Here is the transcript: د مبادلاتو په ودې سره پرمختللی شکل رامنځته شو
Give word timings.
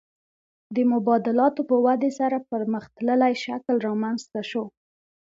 د 0.75 0.77
مبادلاتو 0.91 1.61
په 1.69 1.75
ودې 1.85 2.11
سره 2.19 2.45
پرمختللی 2.51 3.33
شکل 3.45 3.75
رامنځته 3.87 4.41
شو 4.49 4.63